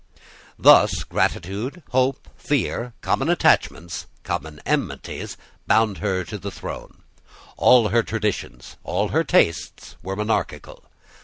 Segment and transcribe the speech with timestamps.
[0.57, 7.03] Thus gratitude, hope, fear, common attachments, common enmities, bound her to the throne.
[7.55, 10.85] All her traditions, all her tastes, were monarchical.